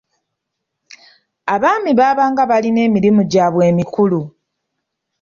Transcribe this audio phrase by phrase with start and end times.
[1.53, 4.21] Abaami baabanga balina emirimu gyabwe emikulu.